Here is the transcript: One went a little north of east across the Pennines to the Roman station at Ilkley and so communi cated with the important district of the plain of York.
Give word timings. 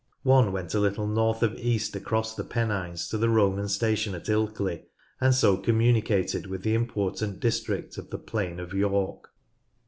One 0.23 0.51
went 0.51 0.73
a 0.73 0.79
little 0.79 1.05
north 1.05 1.43
of 1.43 1.53
east 1.59 1.95
across 1.95 2.33
the 2.33 2.43
Pennines 2.43 3.07
to 3.09 3.19
the 3.19 3.29
Roman 3.29 3.67
station 3.69 4.15
at 4.15 4.27
Ilkley 4.29 4.85
and 5.19 5.35
so 5.35 5.57
communi 5.57 6.03
cated 6.03 6.47
with 6.47 6.63
the 6.63 6.73
important 6.73 7.39
district 7.39 7.99
of 7.99 8.09
the 8.09 8.17
plain 8.17 8.59
of 8.59 8.73
York. 8.73 9.31